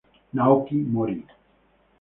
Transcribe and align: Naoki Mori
Naoki 0.33 0.81
Mori 0.81 1.17